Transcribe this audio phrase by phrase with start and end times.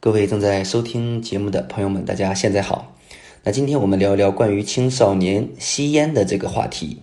[0.00, 2.94] 各位正在收听节目的朋友们，大家现在好。
[3.42, 6.98] 那今天我们聊一聊关于青少年吸烟的这个话题。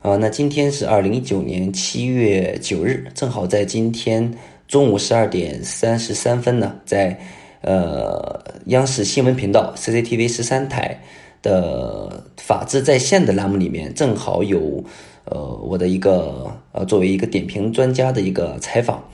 [0.00, 7.20] 啊，那今天是二零一九年七月九日，正好在今天中午十二点三十三分呢，在
[7.60, 11.02] 呃央视新闻频道 CCTV 十三台
[11.42, 14.82] 的《法治在线》的栏目里面，正好有
[15.26, 19.04] 呃我的一个呃作为一个点评专家的一个采访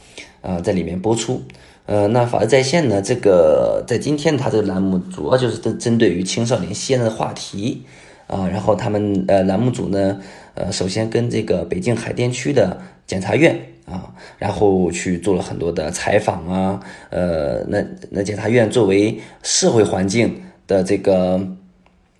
[0.42, 1.42] 啊，在里面播出。
[1.86, 3.00] 呃，那法治在线呢？
[3.00, 7.84] 这个在今天它这个栏目主要就是针针对于青少年吸烟的话题
[8.26, 8.48] 啊。
[8.48, 10.20] 然后他们呃栏目组呢，
[10.54, 16.80] 呃首先跟这个北京海淀区的检察院啊，然后去做了很多的采访啊。
[17.10, 21.40] 呃，那那检察院作为社会环境的这个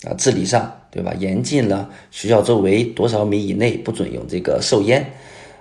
[0.05, 1.12] 啊治理上，对吧？
[1.19, 5.05] 严禁了学校周围多少米以内不准有这个售烟。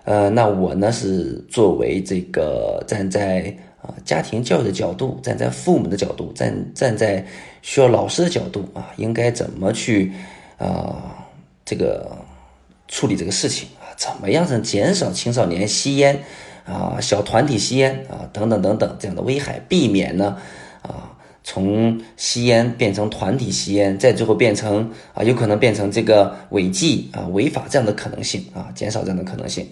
[0.03, 7.23] 呃，那我呢是作为这个站在啊，家庭教育的角度，站在父母的角度，站站在
[7.61, 10.11] 需要老师的角度啊，应该怎么去
[10.57, 11.27] 啊，
[11.63, 12.17] 这个
[12.87, 13.93] 处理这个事情啊？
[13.95, 16.23] 怎么样能减少青少年吸烟
[16.65, 20.35] 啊、小团体吸烟啊等等等等这样的危害，避免呢
[20.81, 21.11] 啊
[21.43, 29.69] 从吸烟变成团体吸烟，再最后变成啊有可能变成这个违纪啊违法这样的可能性啊，减少这样的可能性。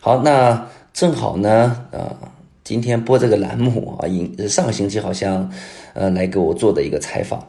[0.00, 0.68] 好，那。
[0.96, 2.16] 正好呢，呃，
[2.64, 5.52] 今天播这个栏目啊，因上个星期好像，
[5.92, 7.46] 呃，来给我做的一个采访，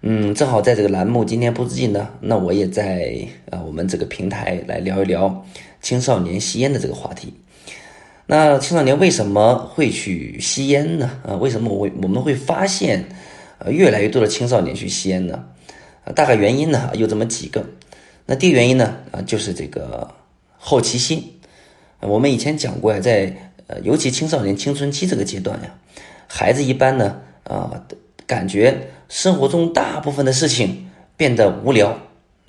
[0.00, 3.16] 嗯，正好在这个栏目今天播之际呢，那我也在
[3.50, 5.46] 啊我们这个平台来聊一聊
[5.80, 7.32] 青少年吸烟的这个话题。
[8.26, 11.08] 那青少年为什么会去吸烟呢？
[11.24, 13.04] 啊，为什么我我们会发现，
[13.58, 15.44] 呃，越来越多的青少年去吸烟呢？
[16.02, 17.64] 啊，大概原因呢有这么几个。
[18.26, 20.12] 那第一个原因呢，啊，就是这个
[20.56, 21.22] 好奇心。
[22.02, 23.32] 我们以前讲过呀，在
[23.68, 25.72] 呃，尤其青少年青春期这个阶段呀，
[26.26, 27.84] 孩子一般呢，啊，
[28.26, 31.96] 感觉生活中大部分的事情变得无聊，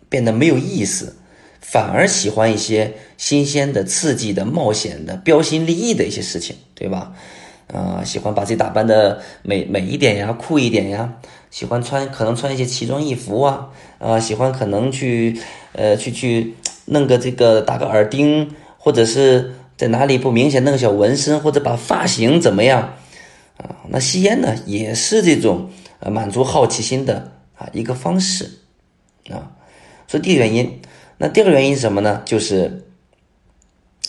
[0.10, 1.16] 变得没有意思，
[1.62, 7.14] 反而喜欢一些新鲜的、刺激的、冒险的、标新立异的一些事情，对吧？
[7.72, 11.14] 啊，喜欢把自己打扮的美美一点呀，酷一点呀，
[11.52, 15.40] 喜欢穿可能穿一些奇装异服啊，啊，喜欢可能去
[15.74, 18.50] 呃去去弄个这个打个耳钉。
[18.84, 22.96] 或者是在哪里不明显弄个小纹身，或者把发型怎么样
[23.56, 23.88] 啊？
[23.88, 25.70] 那吸烟呢，也是这种
[26.02, 28.60] 呃满足好奇心的啊一个方式
[29.30, 29.56] 啊。
[30.06, 30.82] 所以第一个原因，
[31.18, 32.22] 那第二个原因是什么呢？
[32.26, 32.84] 就是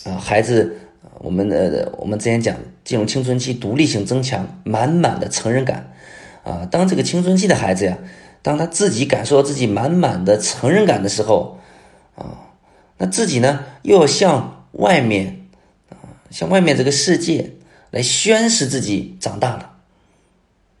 [0.03, 0.77] 啊孩子，
[1.19, 5.93] 我们呃我们之前讲进入青春期，独立性增强，满满的成人感
[6.43, 6.67] 啊。
[6.69, 7.97] 当这个青春期的孩子呀，
[8.41, 11.59] 当他自己感受到自己满满的成人感的时候
[12.15, 12.51] 啊，
[12.97, 15.47] 那自己呢又要向外面
[15.89, 15.95] 啊，
[16.29, 17.53] 向外面这个世界
[17.91, 19.77] 来宣示自己长大了。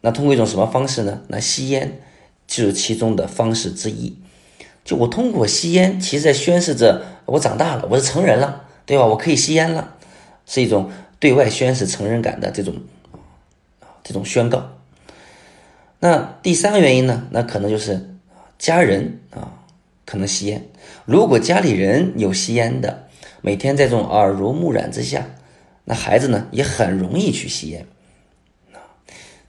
[0.01, 1.21] 那通过一种什么方式呢？
[1.29, 2.01] 那吸烟
[2.45, 4.17] 就是其中的方式之一。
[4.83, 9.05] 就我通过吸烟，其实在宣示着我长大了，我是成人了，对吧？
[9.05, 9.95] 我可以吸烟了，
[10.45, 12.75] 是一种对外宣示成人感的这种
[14.03, 14.71] 这种宣告。
[15.99, 17.27] 那第三个原因呢？
[17.31, 18.15] 那可能就是
[18.59, 19.63] 家人啊，
[20.05, 20.67] 可能吸烟。
[21.05, 23.04] 如果家里人有吸烟的。
[23.45, 25.23] 每天在这种耳濡目染之下，
[25.83, 27.85] 那孩子呢也很容易去吸烟。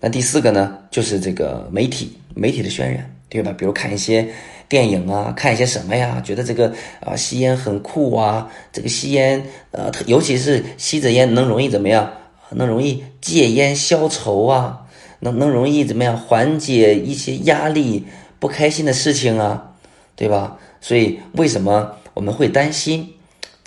[0.01, 3.55] 那第四个呢，就是这个媒体媒体的渲染，对吧？
[3.57, 4.29] 比如看一些
[4.69, 12.13] 电影啊，看一些什么呀，觉得这个啊吸烟很酷啊，这个吸烟呃，尤其是吸着烟能容易怎么样？
[12.51, 14.87] 能容易戒烟消愁啊，
[15.21, 18.05] 能能容易怎么样缓解一些压力、
[18.39, 19.73] 不开心的事情啊，
[20.15, 20.59] 对吧？
[20.83, 23.15] 所以为什么我们会担心？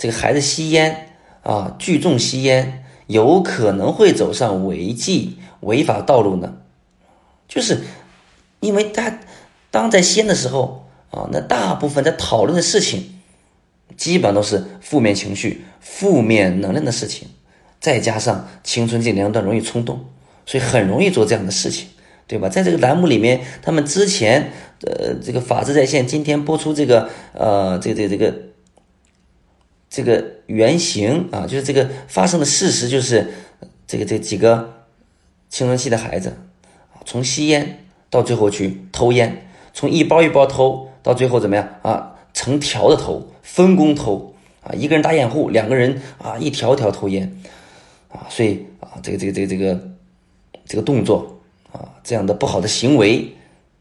[0.00, 1.08] 这个孩子吸烟
[1.42, 6.54] 啊，聚众吸烟，有可能会走上违纪违法道路呢。
[7.46, 7.82] 就是
[8.60, 9.20] 因为他
[9.70, 13.20] 当在吸烟的时候啊，那大部分在讨论的事情，
[13.94, 17.28] 基本都是负面情绪、负面能量的事情，
[17.78, 20.06] 再加上青春期年龄段容易冲动，
[20.46, 21.88] 所以很容易做这样的事情，
[22.26, 22.48] 对吧？
[22.48, 24.50] 在这个栏目里面，他们之前
[24.86, 28.49] 呃，这个法治在线今天播出这个呃，这个这个这个。
[29.90, 33.32] 这个原型啊，就是这个发生的事实，就是
[33.88, 34.86] 这个这几个
[35.48, 36.36] 青春期的孩子，
[37.04, 42.16] 从吸烟到最后去偷烟，从一包一包偷到最后怎么样啊？
[42.32, 44.32] 成条的偷，分工偷
[44.62, 47.36] 啊，一个人打掩护，两个人啊一条条偷烟
[48.08, 49.88] 啊，所以啊，这个这个这个这个
[50.66, 51.40] 这个动作
[51.72, 53.34] 啊，这样的不好的行为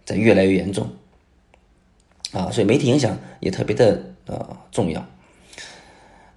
[0.03, 0.89] 在越来越严重
[2.31, 5.06] 啊，所以媒体影响也特别的呃重要。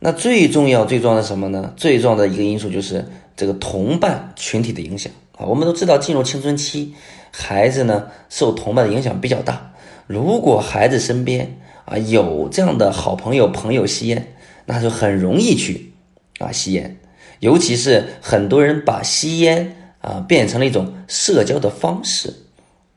[0.05, 1.73] 那最重要、最重要的什么呢？
[1.77, 3.07] 最重要的一个因素就是
[3.37, 5.47] 这个同伴群体的影响啊。
[5.47, 6.93] 我们都知道，进入青春期，
[7.31, 9.73] 孩子呢受同伴的影响比较大。
[10.09, 14.35] 如果孩子身边啊有这样的好朋友朋友吸烟，
[14.67, 15.93] 那就很容易去
[16.41, 16.99] 啊吸烟。
[17.39, 22.35] 尤其是很多人把吸烟啊变成了一种社交的方式。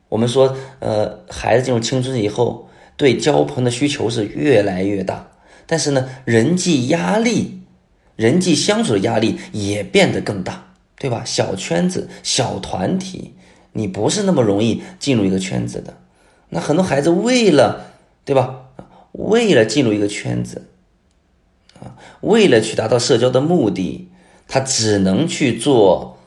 [0.08, 5.28] 我们说，呃，孩子进入青春以后，对交朋友的需求是越来越大，
[5.66, 7.62] 但是呢，人际压力、
[8.14, 11.22] 人际相处的压力也变得更大，对吧？
[11.24, 13.34] 小圈子、小团体，
[13.72, 15.98] 你不是那么容易进入一个圈子的。
[16.48, 17.92] 那很多孩子为了，
[18.24, 18.62] 对吧？
[19.12, 20.68] 为了进入一个圈子，
[21.80, 24.08] 啊，为了去达到社交的目的，
[24.46, 26.18] 他只能去做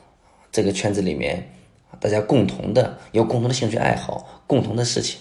[0.52, 1.52] 这个圈子里面。
[1.98, 5.20] 大家共同的有共同的兴趣爱好，共同的事情，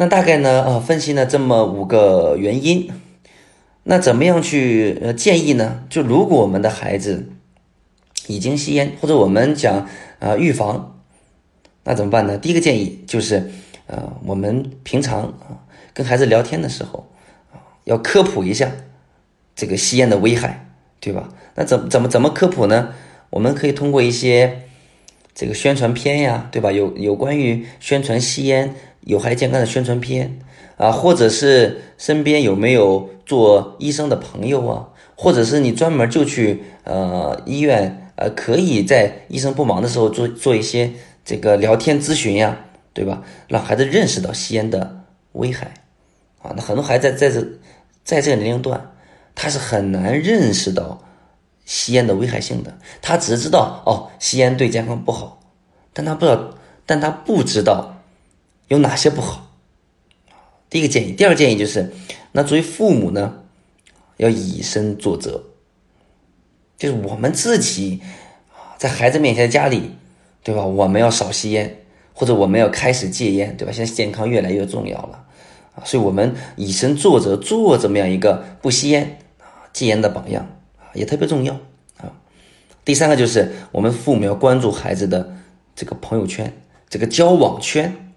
[0.00, 2.90] 那大概呢，啊，分析了这么五个原因，
[3.82, 5.84] 那怎么样去呃建议呢？
[5.90, 7.28] 就如果我们的孩子
[8.26, 9.86] 已经吸烟，或者我们讲
[10.18, 10.98] 啊预防，
[11.84, 12.38] 那怎么办呢？
[12.38, 13.50] 第一个建议就是，
[13.88, 17.06] 呃，我们平常啊跟孩子聊天的时候
[17.52, 18.72] 啊，要科普一下
[19.54, 20.66] 这个吸烟的危害。
[20.98, 21.28] 对吧？
[21.56, 22.94] 那怎怎么怎么科普呢？
[23.28, 24.62] 我们可以通过一些
[25.34, 26.72] 这个宣传片呀，对吧？
[26.72, 30.38] 有有关于宣传吸烟有害健康的宣传片
[30.76, 40.92] 啊，或者是身边有没有做医生的朋友啊，或者是你专门就去呃医院呃，可以在医生不忙的时候做做一些
[41.24, 43.22] 这个聊天咨询呀，对吧？
[43.48, 45.74] 让孩子认识到吸烟的危害
[46.42, 46.52] 啊。
[46.56, 47.46] 那很多孩子在这
[48.04, 48.90] 在这个年龄段。
[49.32, 51.00] 他是很难认识到
[51.64, 55.40] 吸烟的危害性的，他只知道哦，吸烟对健康不好，
[55.94, 56.50] 但他不知道，
[56.84, 57.99] 但他不知道
[58.70, 59.50] 有哪些不好。
[60.70, 61.92] 第一个建议，第二个建议就是，
[62.30, 63.42] 那作为父母呢，
[64.16, 65.42] 要以身作则，
[66.78, 68.00] 就是我们自己
[68.52, 69.96] 啊，在孩子面前，家里，
[70.44, 70.64] 对吧？
[70.64, 71.82] 我们要少吸烟，
[72.12, 73.72] 或者我们要开始戒烟，对吧？
[73.72, 75.24] 现在健康越来越重要了
[75.74, 79.66] 啊，所以我们以身作则，做这么样一个不吸烟啊。
[79.72, 80.46] 戒烟的榜样
[80.78, 81.54] 啊，也特别重要
[81.96, 82.12] 啊。
[82.84, 85.36] 第三个就是我们父母要关注孩子的
[85.74, 86.56] 这个朋友圈，
[86.88, 88.09] 这个交往圈，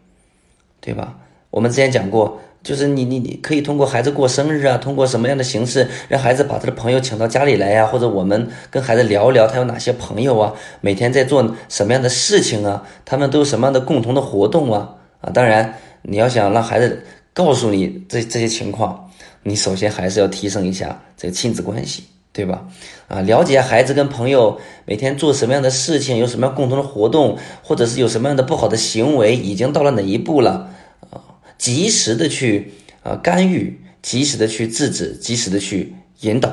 [0.83, 1.15] 对吧？
[1.49, 15.29] 我们之前讲过，就是你你你可以通过孩子过生日啊，通过什么样的形式让孩子把他的朋友请到家里来呀，或者我们跟孩子聊一聊他有哪些朋友啊，每天在做什么样的事情啊，他们都有什么样的共同的活动啊啊。
[15.31, 17.01] 当然，你要想让孩子
[17.33, 19.09] 告诉你这这些情况。
[19.45, 22.67] 你首先还是要提升一下这个亲子关系，对吧？
[23.07, 30.71] 啊，了解孩子跟朋友每天做什么样的事情，有什么样共同的活动，或者是有什么样的不好的行为，已经到了哪一步了
[31.11, 31.21] 啊？
[31.59, 36.51] 及时的去啊干预，及时的去制止，及时的去引导。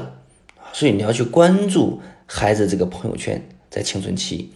[0.74, 4.52] 所以你要去关注孩子这个朋友圈，在青春期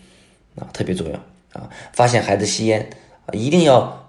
[0.56, 1.14] 啊特别重要
[1.58, 1.70] 啊。
[1.94, 2.90] 发现孩子吸烟
[3.24, 4.03] 啊，一定要。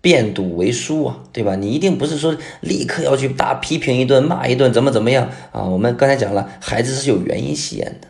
[0.00, 1.56] 变赌为输啊，对吧？
[1.56, 5.64] 你一定不是说立刻要去大批评一顿、骂一顿，怎么怎么样啊？
[5.64, 8.08] 我们刚才讲了，孩子是有原因吸烟的，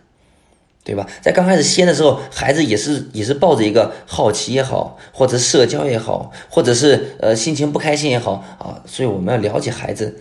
[0.85, 1.09] 对吧？
[1.23, 10.21] 在刚开始吸烟的时候，孩子也是也是抱着一个好奇也好，或者社交也好，或者是呃心情不开心也好啊，所以我们要了解孩子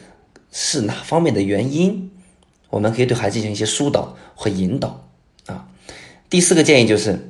[0.52, 2.12] 是哪方面的原因，
[2.70, 5.04] 我们可以对孩子进行一些疏导和引导
[5.48, 5.68] 啊。
[6.30, 7.30] 第四个建议就是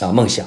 [0.00, 0.46] 啊，梦想。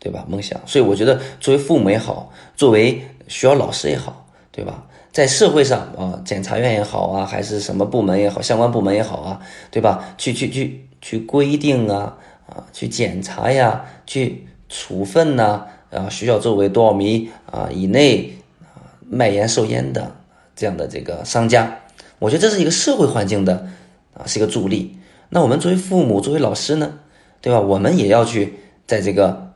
[0.00, 0.24] 对吧？
[0.26, 4.86] 梦想，所以我觉得作为父母也好，作为学校老师也好，对吧？
[5.12, 9.40] 在社会上啊，检察院也好啊，还是什么部门也好，相关部门也好啊，
[9.70, 10.14] 对吧？
[10.16, 12.16] 去去去去规定啊
[12.48, 20.16] 啊，去检查呀，去处分呐啊，学校周围多少米啊以内啊卖烟售烟的
[20.56, 21.78] 这样的这个商家，
[22.18, 23.66] 我觉得这是一个社会环境的
[24.14, 24.96] 啊，是一个助力。
[25.28, 27.00] 那我们作为父母，作为老师呢，
[27.42, 27.60] 对吧？
[27.60, 28.54] 我们也要去
[28.86, 29.49] 在这个。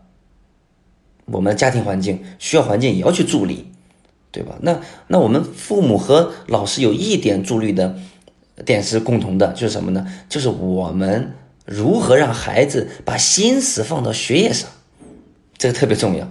[1.27, 3.73] 我们的家庭环境、学校环境也要去助力，
[4.31, 4.57] 对吧？
[4.61, 7.97] 那那我们父母和老师有一点助力的
[8.65, 10.07] 点是共同的，就是什么呢？
[10.29, 14.69] 就是我们如何让孩子把心思放到学业上，
[15.57, 16.29] 这个特别重要，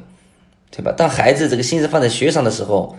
[0.70, 0.94] 对吧？
[0.96, 2.96] 当孩子这个心思放在学业上的时候，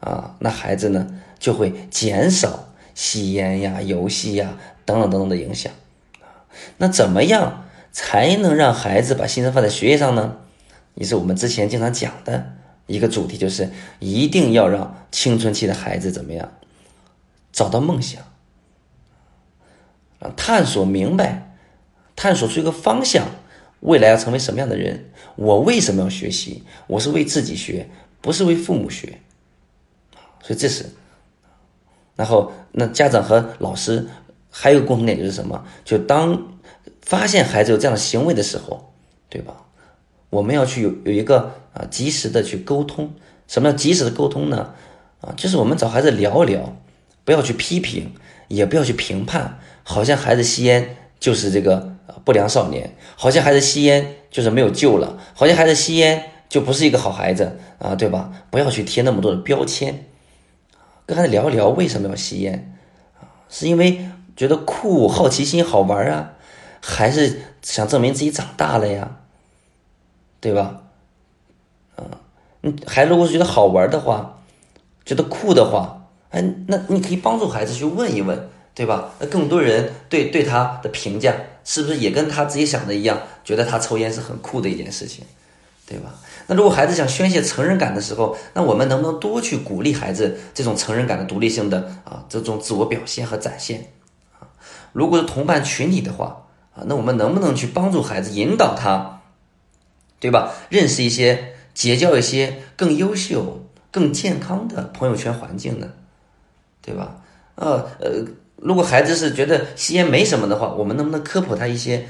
[0.00, 1.06] 啊，那孩子呢
[1.38, 5.72] 就会减少吸烟呀、游戏呀等等等等的影响。
[6.78, 10.36] 那怎么样才能让孩子把心思放在学业上呢？
[10.98, 16.52] 也是我们之前经常讲的一个主题，就是一定要让青春期的孩子怎么样
[17.52, 18.20] 找到梦想，
[20.18, 21.54] 啊，探索明白，
[22.16, 23.28] 探索出一个方向，
[23.80, 25.10] 未来要成为什么样的人？
[25.36, 26.64] 我为什么要学习？
[26.88, 27.88] 我是为自己学，
[28.20, 29.20] 不是为父母学，
[30.42, 30.86] 所以这是
[32.16, 34.08] 然后那家长和老师
[34.50, 35.64] 还有共同点就是什么？
[35.84, 36.58] 就当
[37.02, 38.92] 发现孩子有这样的行为的时候，
[39.28, 39.54] 对吧？
[40.30, 43.12] 我们要去有有一个啊及时的去沟通。
[43.46, 44.74] 什么叫及时的沟通呢？
[45.20, 46.76] 啊，就是我们找孩子聊一聊，
[47.24, 48.12] 不要去批评，
[48.46, 58.30] 也不要去评判，好像孩子吸烟就是这个不良少年，好像孩子吸烟就是没有救了，好像孩子吸烟就不是一个好孩子啊，对吧？
[58.50, 60.06] 不要去贴那么多的标签，
[61.06, 62.78] 跟孩子聊一聊为什么要吸烟
[63.18, 63.26] 啊？
[63.48, 64.06] 是因为
[64.36, 66.34] 觉得酷、好奇心、好玩啊，
[66.80, 69.16] 还是想证明自己长大了呀？
[70.40, 70.82] 对吧？
[71.96, 72.04] 嗯，
[72.62, 74.38] 嗯，孩子如果觉得好玩的话，
[75.04, 79.10] 觉得酷的话，哎，那你可以帮助孩子去问一问，对吧？
[79.18, 85.24] 那更多人对对他的评价，是不是也跟他自己想的一样，觉得他抽烟是很酷的一件事情，
[85.86, 86.14] 对吧？
[86.46, 93.90] 那如果孩子想宣泄成人感的时候，那我们能不能多去鼓励孩子这种成人感的独立性的啊这种自我表现和展现
[94.38, 94.46] 啊？
[94.92, 99.17] 如果是同伴群体的话啊，那我们能不能去帮助孩子引导他？
[100.20, 100.52] 对吧？
[100.68, 105.92] 认识一些，结交一些更优秀、更健康的朋友圈环境呢？
[106.82, 107.22] 对吧？
[107.54, 108.24] 呃呃，
[108.56, 112.06] 如果孩子是觉得吸烟没什么的话，我们能不能科普他一些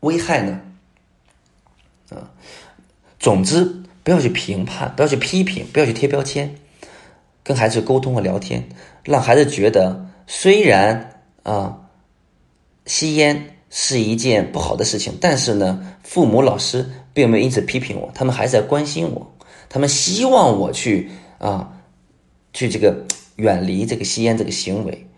[0.00, 0.60] 危害呢？
[2.10, 2.30] 啊，
[3.18, 6.54] 总之不要去评判，不要去批评，不要去贴标签，
[7.42, 8.68] 跟孩子沟通和聊天，
[9.02, 11.80] 让孩子觉得虽然啊
[12.86, 13.53] 吸烟。
[13.76, 19.34] 是一件不好的事情，但是呢，父母、老师并没有因此批评我，他们还是在关心我，
[19.68, 21.72] 他们希望我去啊，
[22.52, 23.04] 去这个
[23.34, 25.08] 远离这个吸烟这个行为。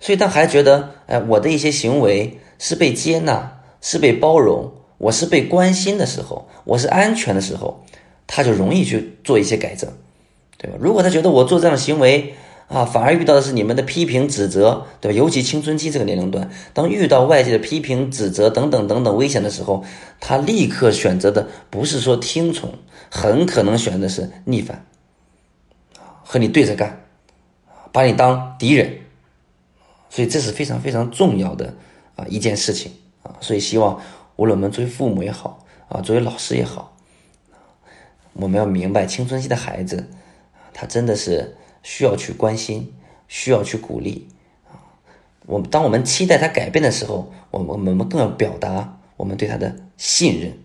[0.00, 7.82] 所以，当孩子觉得，哎，我的一些行为是被接纳、是被包容、我是被关心的时候，我是安全的时候，
[8.26, 9.90] 他就容易去做一些改正，
[10.58, 10.76] 对吧？
[10.78, 12.34] 如果他觉得我做这样的行为，
[12.68, 15.16] 啊，反而遇到的是你们的批评指责，对吧？
[15.16, 19.82] 尤其青春期这个年龄段，当遇到外界的批评指责等等等等危险的时候，
[20.20, 22.74] 他立刻选择的不是说听从，
[23.10, 24.84] 很可能选的是逆反，
[26.22, 27.06] 和你对着干，
[27.90, 28.98] 把你当敌人，
[30.10, 31.72] 所以这是非常非常重要的
[32.16, 33.32] 啊一件事情啊。
[33.40, 33.98] 所以希望
[34.36, 36.94] 无论我们作为父母也好啊，作为老师也好，
[38.34, 40.06] 我们要明白青春期的孩子，
[40.74, 41.54] 他真的是。
[41.88, 42.92] 需要去关心，
[43.28, 44.28] 需要去鼓励
[44.68, 44.76] 啊！
[45.46, 50.58] 我们当我们期待他改变的时候，我们我们更要表达我们对他的信任。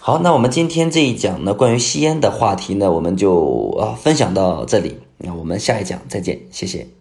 [0.00, 5.00] 好，那我们今天这一讲呢，关于吸烟的话题呢，我们就啊分享到这里。
[5.16, 6.97] 那我们下一讲再见，谢谢。